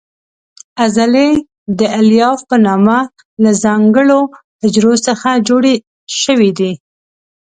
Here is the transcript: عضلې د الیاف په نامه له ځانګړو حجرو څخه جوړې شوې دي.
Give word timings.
عضلې 0.83 1.29
د 1.79 1.81
الیاف 1.99 2.39
په 2.49 2.55
نامه 2.65 2.99
له 3.43 3.51
ځانګړو 3.63 4.19
حجرو 4.61 4.93
څخه 5.07 5.29
جوړې 5.47 5.75
شوې 6.21 6.51
دي. 6.59 6.71